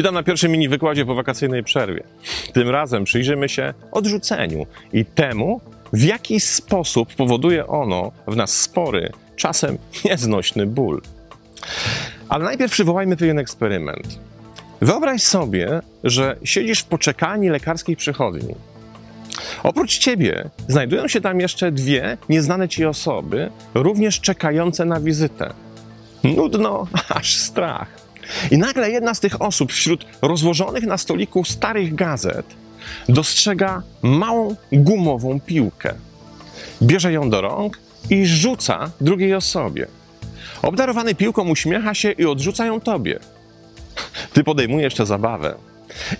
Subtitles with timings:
[0.00, 2.02] Witam na pierwszym mini wykładzie po wakacyjnej przerwie.
[2.52, 5.60] Tym razem przyjrzymy się odrzuceniu i temu,
[5.92, 11.02] w jaki sposób powoduje ono w nas spory, czasem nieznośny ból.
[12.28, 14.18] Ale najpierw przywołajmy pewien eksperyment.
[14.80, 18.54] Wyobraź sobie, że siedzisz w poczekalni lekarskiej przychodni.
[19.62, 25.52] Oprócz ciebie znajdują się tam jeszcze dwie nieznane ci osoby, również czekające na wizytę.
[26.24, 27.88] Nudno, aż strach.
[28.50, 32.46] I nagle jedna z tych osób wśród rozłożonych na stoliku starych gazet
[33.08, 35.94] dostrzega małą gumową piłkę.
[36.82, 37.78] Bierze ją do rąk
[38.10, 39.86] i rzuca drugiej osobie.
[40.62, 43.18] Obdarowany piłką uśmiecha się i odrzuca ją tobie.
[44.32, 45.54] Ty podejmujesz tę zabawę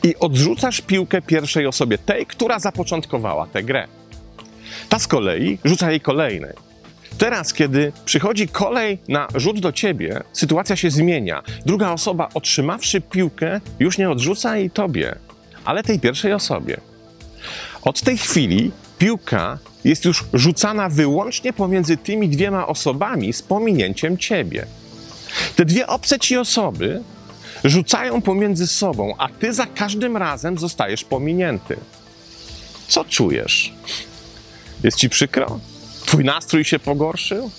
[0.03, 3.89] i odrzucasz piłkę pierwszej osobie, tej, która zapoczątkowała tę grę.
[4.89, 6.53] Ta z kolei rzuca jej kolejnej.
[7.19, 11.43] Teraz, kiedy przychodzi kolej na rzut do ciebie, sytuacja się zmienia.
[11.67, 15.15] Druga osoba, otrzymawszy piłkę, już nie odrzuca jej tobie,
[15.65, 16.81] ale tej pierwszej osobie.
[17.83, 24.67] Od tej chwili piłka jest już rzucana wyłącznie pomiędzy tymi dwiema osobami z pominięciem ciebie.
[25.57, 27.03] Te dwie obce ci osoby
[27.65, 31.77] rzucają pomiędzy sobą, a ty za każdym razem zostajesz pominięty.
[32.89, 33.73] Co czujesz?
[34.85, 35.61] Jest ci przykro?
[36.07, 37.51] Twój nastrój się pogorszył?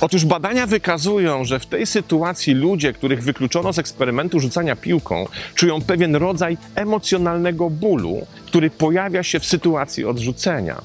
[0.00, 5.80] Otóż badania wykazują, że w tej sytuacji ludzie, których wykluczono z eksperymentu rzucania piłką, czują
[5.80, 10.82] pewien rodzaj emocjonalnego bólu, który pojawia się w sytuacji odrzucenia.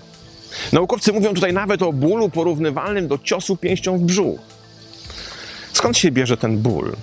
[0.73, 4.39] Naukowcy mówią tutaj nawet o bólu porównywalnym do ciosu pięścią w brzuch.
[5.73, 6.95] Skąd się bierze ten ból?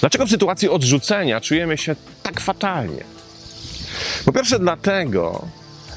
[0.00, 3.04] Dlaczego w sytuacji odrzucenia czujemy się tak fatalnie?
[4.24, 5.48] Po pierwsze, dlatego,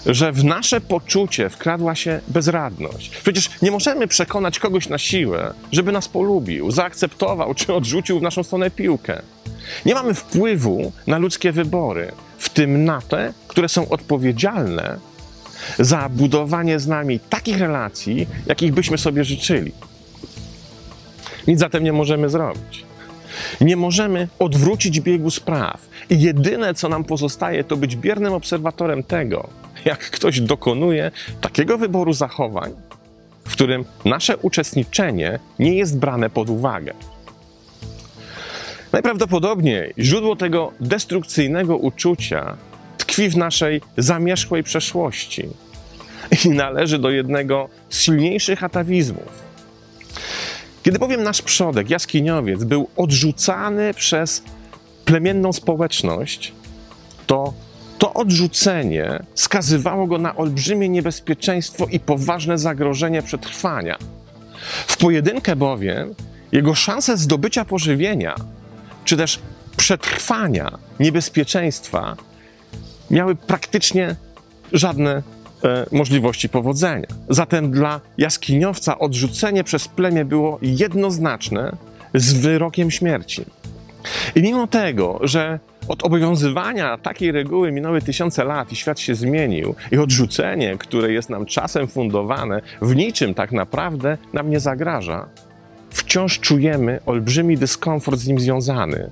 [0.06, 3.10] że w nasze poczucie wkradła się bezradność.
[3.10, 8.44] Przecież nie możemy przekonać kogoś na siłę, żeby nas polubił, zaakceptował czy odrzucił w naszą
[8.44, 9.22] stronę piłkę.
[9.86, 15.00] Nie mamy wpływu na ludzkie wybory, w tym na te, które są odpowiedzialne
[15.80, 19.72] za budowanie z nami takich relacji, jakich byśmy sobie życzyli.
[21.48, 22.89] Nic zatem nie możemy zrobić.
[23.62, 25.90] Nie możemy odwrócić biegu spraw.
[26.10, 29.50] I jedyne, co nam pozostaje, to być biernym obserwatorem tego,
[29.86, 31.12] jak ktoś dokonuje
[31.42, 32.72] takiego wyboru zachowań,
[33.46, 36.94] w którym nasze uczestniczenie nie jest brane pod uwagę.
[38.92, 42.58] Najprawdopodobniej źródło tego destrukcyjnego uczucia
[42.98, 45.50] tkwi w naszej zamierzchłej przeszłości
[46.46, 49.49] i należy do jednego z silniejszych atawizmów.
[50.84, 54.44] Kiedy bowiem nasz przodek, jaskiniowiec, był odrzucany przez
[55.06, 56.54] plemienną społeczność,
[57.28, 57.54] to
[58.00, 63.98] to odrzucenie skazywało go na olbrzymie niebezpieczeństwo i poważne zagrożenie przetrwania.
[64.88, 66.16] W pojedynkę bowiem
[66.52, 68.36] jego szanse zdobycia pożywienia,
[69.06, 69.40] czy też
[69.78, 72.16] przetrwania niebezpieczeństwa
[73.12, 74.16] miały praktycznie
[74.74, 75.22] żadne
[75.64, 77.08] e, możliwości powodzenia.
[77.30, 81.76] Zatem dla jaskiniowca odrzucenie przez plemię było jednoznaczne
[82.14, 83.46] z wyrokiem śmierci.
[84.36, 89.76] I mimo tego, że od obowiązywania takiej reguły minęły tysiące lat i świat się zmienił,
[89.92, 95.28] i odrzucenie, które jest nam czasem fundowane, w niczym tak naprawdę nam nie zagraża,
[95.90, 99.10] wciąż czujemy olbrzymi dyskomfort z nim związany,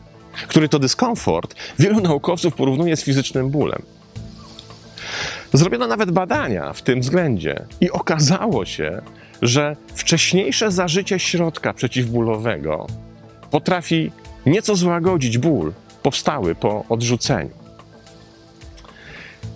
[0.48, 3.82] który to dyskomfort wielu naukowców porównuje z fizycznym bólem.
[5.54, 9.02] Zrobiono nawet badania w tym względzie i okazało się,
[9.42, 12.88] że wcześniejsze zażycie środka przeciwbólowego
[13.52, 14.12] potrafi
[14.46, 17.50] nieco złagodzić ból powstały po odrzuceniu.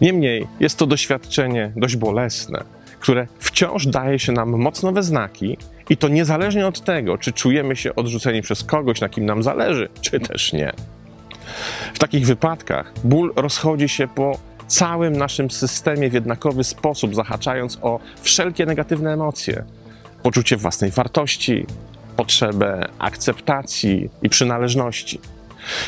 [0.02, 2.64] Niemniej jest to doświadczenie dość bolesne,
[3.00, 5.58] które wciąż daje się nam mocno we znaki
[5.90, 9.90] i to niezależnie od tego, czy czujemy się odrzuceni przez kogoś, na kim nam zależy,
[10.02, 10.74] czy też nie.
[11.94, 14.40] W takich wypadkach ból rozchodzi się po
[14.72, 19.64] całym naszym systemie w jednakowy sposób, zahaczając o wszelkie negatywne emocje,
[20.24, 21.66] poczucie własnej wartości,
[22.18, 25.20] potrzebę akceptacji i przynależności.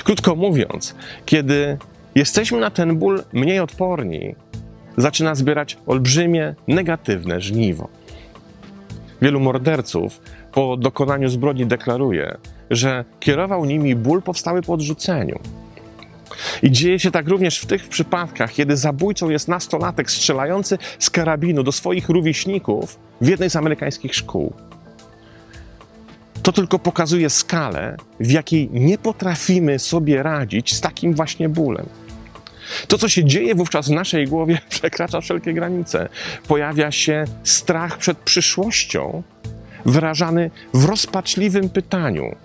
[0.03, 0.95] Krótko mówiąc,
[1.25, 1.77] kiedy
[2.15, 4.35] jesteśmy na ten ból mniej odporni,
[4.97, 7.87] zaczyna zbierać olbrzymie negatywne żniwo.
[9.21, 10.21] Wielu morderców
[10.51, 12.37] po dokonaniu zbrodni deklaruje,
[12.69, 15.39] że kierował nimi ból powstały po odrzuceniu.
[16.63, 21.63] I dzieje się tak również w tych przypadkach, kiedy zabójcą jest nastolatek strzelający z karabinu
[21.63, 24.53] do swoich rówieśników w jednej z amerykańskich szkół.
[26.43, 31.85] To tylko pokazuje skalę, w jakiej nie potrafimy sobie radzić z takim właśnie bólem.
[32.87, 36.09] To, co się dzieje wówczas w naszej głowie, przekracza wszelkie granice.
[36.47, 39.23] Pojawia się strach przed przyszłością,
[39.85, 42.35] wyrażany w rozpaczliwym pytaniu: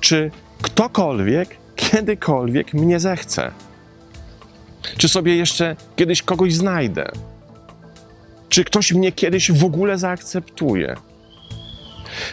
[0.00, 0.30] czy
[0.62, 1.56] ktokolwiek,
[1.92, 3.50] kiedykolwiek mnie zechce?
[4.98, 7.10] Czy sobie jeszcze kiedyś kogoś znajdę?
[8.48, 10.96] Czy ktoś mnie kiedyś w ogóle zaakceptuje?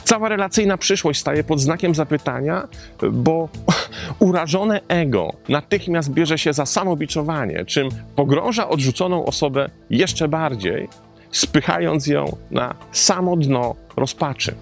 [0.03, 2.67] Cała relacyjna przyszłość staje pod znakiem zapytania,
[3.11, 3.50] bo
[4.19, 10.89] urażone ego natychmiast bierze się za samobiczowanie, czym pogrąża odrzuconą osobę jeszcze bardziej,
[11.31, 14.56] spychając ją na samo dno rozpaczy.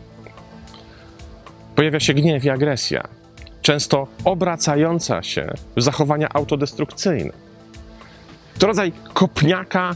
[1.76, 3.17] Pojawia się gniew i agresja,
[3.68, 7.34] często obracająca się w zachowania autodestrukcyjne.
[8.60, 9.96] To rodzaj kopniaka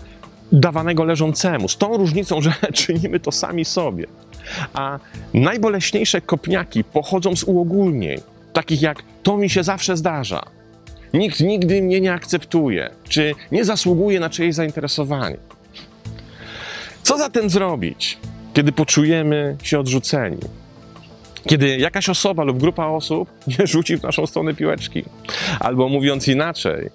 [0.51, 4.06] dawanego leżącemu, z tą różnicą, że czynimy to sami sobie.
[4.73, 5.00] A
[5.33, 8.19] najboleśniejsze kopniaki pochodzą z uogólnień,
[8.53, 10.44] takich jak to mi się zawsze zdarza,
[11.13, 15.38] nikt nigdy mnie nie akceptuje, czy nie zasługuje na czyjeś zainteresowanie.
[17.03, 18.17] Co zatem zrobić,
[18.53, 20.61] kiedy poczujemy się odrzuceni?
[21.47, 23.29] Kiedy jakaś osoba lub grupa osób
[23.59, 25.03] nie rzuci w naszą stronę piłeczki?
[25.59, 26.89] Albo mówiąc inaczej,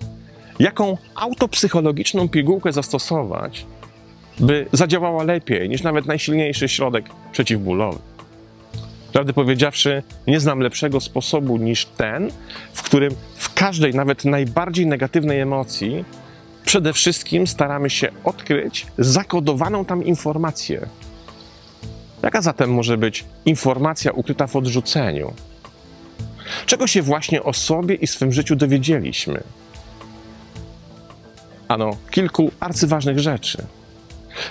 [0.59, 3.67] jaką autopsychologiczną pigułkę zastosować,
[4.41, 7.99] by zadziałała lepiej niż nawet najsilniejszy środek przeciwbólowy.
[9.13, 12.31] Prawdę powiedziawszy, nie znam lepszego sposobu niż ten,
[12.73, 16.05] w którym w każdej, nawet najbardziej negatywnej emocji,
[16.65, 20.87] przede wszystkim staramy się odkryć zakodowaną tam informację.
[22.27, 25.33] Jaka zatem może być informacja ukryta w odrzuceniu?
[26.67, 29.43] Czego się właśnie o sobie i swym życiu dowiedzieliśmy?
[31.69, 33.67] Ano, kilku arcyważnych rzeczy.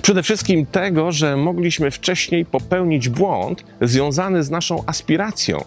[0.02, 5.64] Przede wszystkim tego, że mogliśmy wcześniej popełnić błąd związany z naszą aspiracją,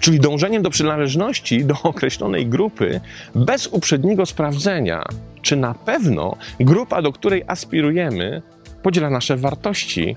[0.00, 3.00] czyli dążeniem do przynależności do określonej grupy
[3.34, 5.04] bez uprzedniego sprawdzenia,
[5.42, 8.42] czy na pewno grupa, do której aspirujemy,
[8.82, 10.16] podziela nasze wartości,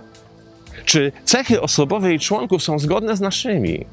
[0.87, 3.85] czy cechy osobowe jej członków są zgodne z naszymi.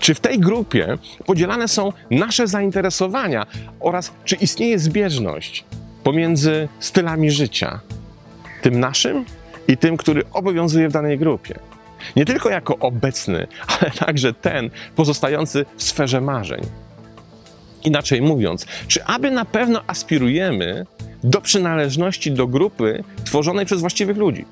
[0.00, 3.46] Czy w tej grupie podzielane są nasze zainteresowania
[3.80, 5.64] oraz czy istnieje zbieżność
[6.04, 7.80] pomiędzy stylami życia,
[8.62, 9.24] tym naszym
[9.68, 11.54] i tym, który obowiązuje w danej grupie.
[12.16, 13.46] Nie tylko jako obecny,
[13.80, 16.60] ale także ten pozostający w sferze marzeń.
[17.84, 20.86] Inaczej mówiąc, czy aby na pewno aspirujemy
[21.24, 24.44] do przynależności do grupy tworzonej przez właściwych ludzi?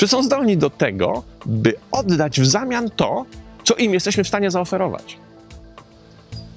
[0.00, 3.26] Czy są zdolni do tego, by oddać w zamian to,
[3.64, 5.16] co im jesteśmy w stanie zaoferować?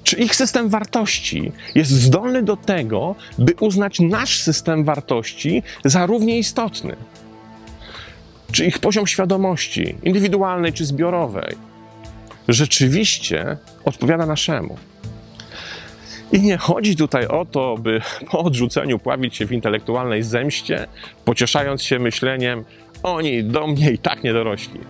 [0.04, 6.38] Czy ich system wartości jest zdolny do tego, by uznać nasz system wartości za równie
[6.38, 6.96] istotny?
[8.52, 11.56] Czy ich poziom świadomości, indywidualnej czy zbiorowej,
[12.48, 14.76] rzeczywiście odpowiada naszemu?
[16.32, 18.00] I nie chodzi tutaj o to, by
[18.30, 20.86] po odrzuceniu pławić się w intelektualnej zemście,
[21.24, 22.64] pocieszając się myśleniem,
[23.04, 24.80] oni do mnie i tak nie dorośli,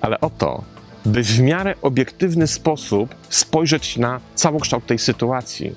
[0.00, 0.64] ale o to,
[1.06, 5.74] by w miarę obiektywny sposób spojrzeć na całokształt tej sytuacji.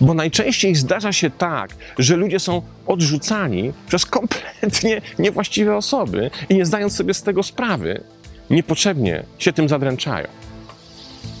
[0.00, 6.66] Bo najczęściej zdarza się tak, że ludzie są odrzucani przez kompletnie niewłaściwe osoby i nie
[6.66, 8.02] zdając sobie z tego sprawy,
[8.50, 10.28] niepotrzebnie się tym zadręczają.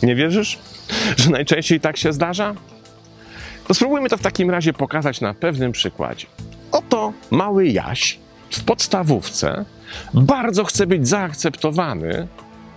[0.02, 0.58] Nie wierzysz,
[1.16, 2.54] że najczęściej tak się zdarza?
[3.68, 6.26] To spróbujmy to w takim razie pokazać na pewnym przykładzie.
[6.72, 8.18] Oto mały Jaś
[8.50, 9.64] w podstawówce
[10.14, 12.28] bardzo chce być zaakceptowany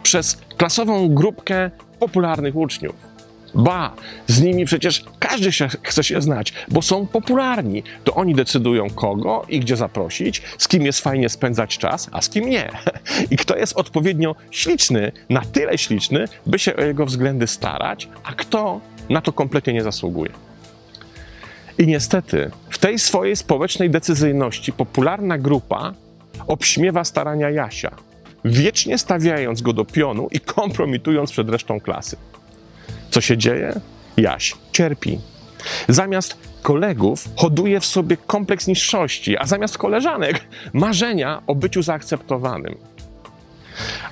[0.03, 3.11] przez klasową grupkę popularnych uczniów.
[3.55, 3.93] Ba,
[4.27, 7.83] z nimi przecież każdy się, chce się znać, bo są popularni.
[8.03, 12.29] To oni decydują, kogo i gdzie zaprosić, z kim jest fajnie spędzać czas, a z
[12.29, 12.69] kim nie.
[13.31, 18.33] I kto jest odpowiednio śliczny, na tyle śliczny, by się o jego względy starać, a
[18.33, 20.31] kto na to kompletnie nie zasługuje.
[21.77, 22.51] I niestety,
[22.81, 25.93] tej swojej społecznej decyzyjności popularna grupa
[26.47, 27.91] obśmiewa starania Jasia,
[28.45, 32.17] wiecznie stawiając go do pionu i kompromitując przed resztą klasy.
[33.11, 33.73] Co się dzieje?
[34.17, 35.19] Jaś cierpi.
[35.87, 42.75] Zamiast kolegów hoduje w sobie kompleks niższości, a zamiast koleżanek marzenia o byciu zaakceptowanym.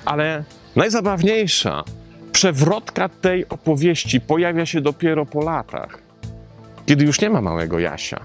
[0.04, 0.44] Ale
[0.76, 1.84] najzabawniejsza
[2.32, 5.98] przewrotka tej opowieści pojawia się dopiero po latach,
[6.86, 8.20] kiedy już nie ma małego Jasia.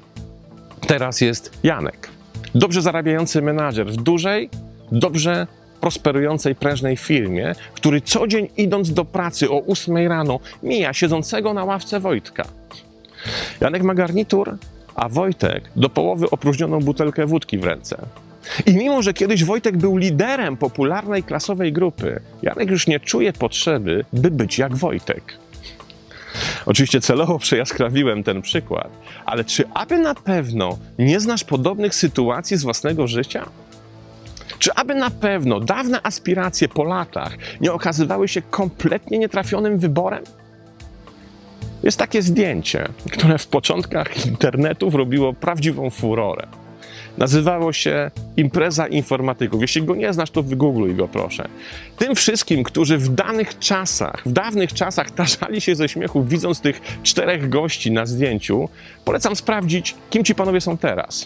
[0.88, 2.10] Teraz jest Janek,
[2.56, 4.50] dobrze zarabiający menadżer w dużej,
[4.92, 5.48] dobrze
[5.82, 11.63] prosperującej, prężnej firmie, który co dzień idąc do pracy o 8 rano mija siedzącego na
[11.63, 12.48] ławce Wojtka.
[13.62, 14.58] Janek ma garnitur,
[14.96, 17.98] a Wojtek do połowy opróżnioną butelkę wódki w ręce.
[18.65, 24.06] I mimo, że kiedyś Wojtek był liderem popularnej klasowej grupy, Janek już nie czuje potrzeby,
[24.13, 25.38] by być jak Wojtek.
[26.65, 28.89] Oczywiście celowo przejaskrawiłem ten przykład,
[29.25, 33.45] ale czy aby na pewno nie znasz podobnych sytuacji z własnego życia?
[34.60, 40.24] Czy aby na pewno dawne aspiracje po latach nie okazywały się kompletnie nietrafionym wyborem?
[41.84, 46.48] Jest takie zdjęcie, które w początkach internetu robiło prawdziwą furorę.
[47.17, 49.62] Nazywało się Impreza Informatyków.
[49.62, 51.48] Jeśli go nie znasz, to wygoogluj go proszę.
[51.98, 56.81] Tym wszystkim, którzy w danych czasach, w dawnych czasach tarzali się ze śmiechu, widząc tych
[57.03, 58.69] czterech gości na zdjęciu,
[59.05, 61.25] polecam sprawdzić, kim ci panowie są teraz.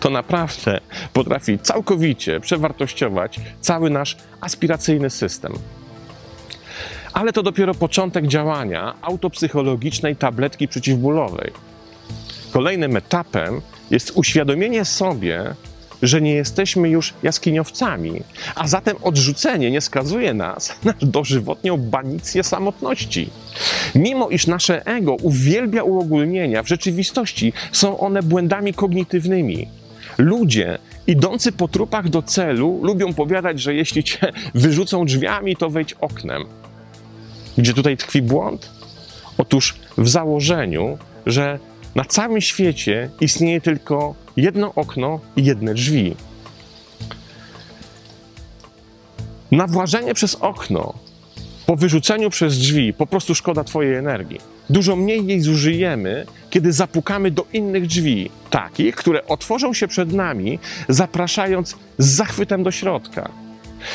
[0.00, 0.80] To naprawdę
[1.12, 5.52] potrafi całkowicie przewartościować cały nasz aspiracyjny system.
[7.12, 11.50] Ale to dopiero początek działania autopsychologicznej tabletki przeciwbólowej.
[12.52, 15.54] Kolejnym etapem jest uświadomienie sobie,
[16.02, 18.12] że nie jesteśmy już jaskiniowcami,
[18.54, 23.30] a zatem odrzucenie nie skazuje nas na dożywotnią banicję samotności.
[23.94, 29.68] Mimo iż nasze ego uwielbia uogólnienia, w rzeczywistości są one błędami kognitywnymi.
[30.18, 35.92] Ludzie idący po trupach do celu lubią powiadać, że jeśli cię wyrzucą drzwiami, to wejdź
[35.92, 36.44] oknem.
[37.58, 38.70] Gdzie tutaj tkwi błąd?
[39.38, 41.58] Otóż w założeniu, że
[41.94, 46.16] na całym świecie istnieje tylko jedno okno i jedne drzwi.
[49.50, 50.94] Na włażenie przez okno,
[51.66, 54.40] po wyrzuceniu przez drzwi, po prostu szkoda Twojej energii.
[54.70, 60.58] Dużo mniej jej zużyjemy, kiedy zapukamy do innych drzwi, takich, które otworzą się przed nami,
[60.88, 63.30] zapraszając z zachwytem do środka.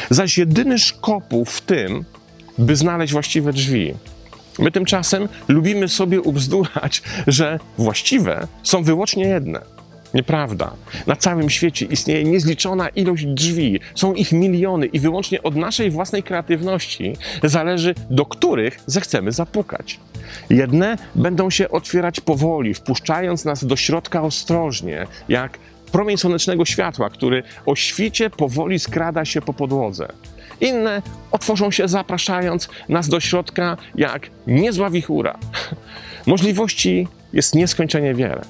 [0.09, 2.05] Zaś jedyny szkopuł w tym,
[2.57, 3.93] by znaleźć właściwe drzwi.
[4.59, 9.61] My tymczasem lubimy sobie ubzdurać, że właściwe są wyłącznie jedne.
[10.13, 10.73] Nieprawda.
[11.07, 16.23] Na całym świecie istnieje niezliczona ilość drzwi, są ich miliony i wyłącznie od naszej własnej
[16.23, 19.99] kreatywności zależy, do których zechcemy zapukać.
[20.49, 25.59] Jedne będą się otwierać powoli, wpuszczając nas do środka ostrożnie, jak
[25.91, 30.07] promień słonecznego światła, który o świcie powoli skrada się po podłodze.
[30.61, 35.37] Inne otworzą się zapraszając nas do środka jak niezła wichura.
[36.27, 38.41] Możliwości jest nieskończenie wiele.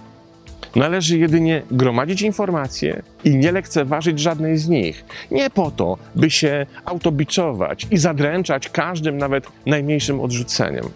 [0.75, 5.05] Należy jedynie gromadzić informacje i nie lekceważyć żadnej z nich.
[5.31, 10.89] Nie po to, by się autobiczować i zadręczać każdym, nawet najmniejszym odrzuceniem,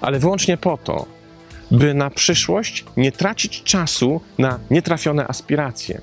[0.00, 1.06] ale wyłącznie po to,
[1.70, 6.00] by na przyszłość nie tracić czasu na nietrafione aspiracje.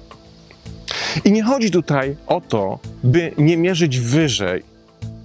[1.25, 4.63] I nie chodzi tutaj o to, by nie mierzyć wyżej,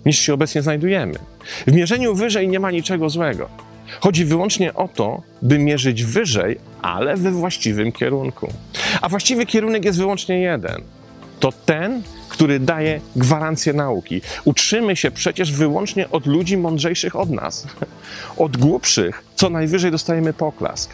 [0.07, 1.15] niż się obecnie znajdujemy.
[1.67, 3.49] W mierzeniu wyżej nie ma niczego złego.
[4.01, 8.53] Chodzi wyłącznie o to, by mierzyć wyżej, ale we właściwym kierunku.
[9.01, 10.83] A właściwy kierunek jest wyłącznie jeden.
[11.41, 14.21] To ten, który daje gwarancję nauki.
[14.45, 17.67] Uczymy się przecież wyłącznie od ludzi mądrzejszych od nas.
[18.37, 20.91] Od głupszych co najwyżej dostajemy poklask.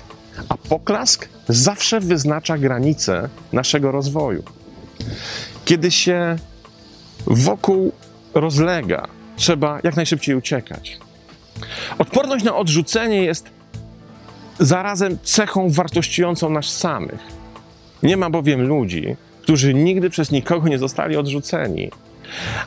[0.48, 4.42] A poklask zawsze wyznacza granice naszego rozwoju.
[5.64, 6.36] Kiedy się
[7.26, 7.92] wokół
[8.34, 10.98] rozlega, trzeba jak najszybciej uciekać.
[11.98, 13.50] Odporność na odrzucenie jest
[14.58, 17.20] zarazem cechą wartościującą nas samych.
[18.02, 21.90] Nie ma bowiem ludzi, którzy nigdy przez nikogo nie zostali odrzuceni.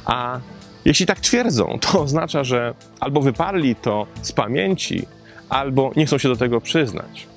[0.05, 0.39] A
[0.85, 5.05] jeśli tak twierdzą, to oznacza, że albo wyparli to z pamięci,
[5.49, 7.27] albo nie chcą się do tego przyznać.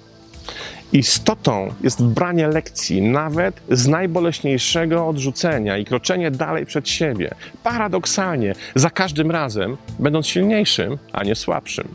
[0.93, 8.91] Istotą jest branie lekcji nawet z najboleśniejszego odrzucenia i kroczenie dalej przed siebie, paradoksalnie, za
[8.91, 11.89] każdym razem, będąc silniejszym, a nie słabszym.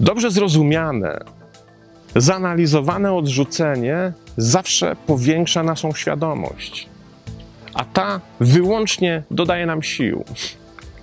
[0.00, 1.18] Dobrze zrozumiane,
[2.16, 6.88] zanalizowane odrzucenie zawsze powiększa naszą świadomość,
[7.74, 10.24] a ta wyłącznie dodaje nam sił.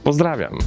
[0.03, 0.57] Pozdrawiam.